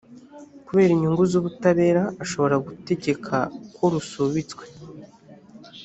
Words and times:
kubera 0.67 0.91
inyungu 0.93 1.23
z’ubutabera 1.31 2.03
ashobora 2.23 2.55
gutegeka 2.65 3.35
ko 3.75 3.83
rusubitswe 3.93 4.63